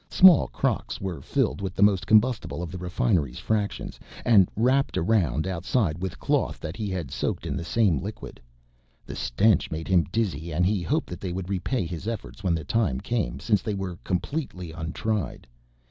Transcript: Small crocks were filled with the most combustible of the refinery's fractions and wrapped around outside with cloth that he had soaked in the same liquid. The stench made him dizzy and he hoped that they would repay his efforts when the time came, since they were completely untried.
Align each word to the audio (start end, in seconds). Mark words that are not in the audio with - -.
Small 0.09 0.47
crocks 0.47 0.99
were 0.99 1.21
filled 1.21 1.61
with 1.61 1.75
the 1.75 1.83
most 1.83 2.07
combustible 2.07 2.63
of 2.63 2.71
the 2.71 2.79
refinery's 2.79 3.37
fractions 3.37 3.99
and 4.25 4.49
wrapped 4.55 4.97
around 4.97 5.45
outside 5.45 5.99
with 5.99 6.17
cloth 6.17 6.59
that 6.59 6.75
he 6.75 6.89
had 6.89 7.11
soaked 7.11 7.45
in 7.45 7.55
the 7.55 7.63
same 7.63 7.99
liquid. 7.99 8.41
The 9.05 9.15
stench 9.15 9.69
made 9.69 9.87
him 9.87 10.05
dizzy 10.11 10.51
and 10.51 10.65
he 10.65 10.81
hoped 10.81 11.09
that 11.11 11.21
they 11.21 11.31
would 11.33 11.49
repay 11.49 11.85
his 11.85 12.07
efforts 12.07 12.43
when 12.43 12.55
the 12.55 12.63
time 12.63 12.99
came, 12.99 13.39
since 13.39 13.61
they 13.61 13.75
were 13.75 13.99
completely 14.03 14.71
untried. 14.71 15.45